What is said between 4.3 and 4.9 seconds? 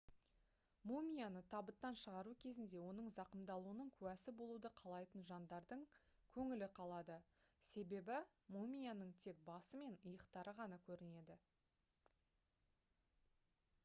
болуды